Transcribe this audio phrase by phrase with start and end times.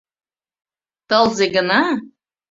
[1.07, 1.81] Тылзе гына?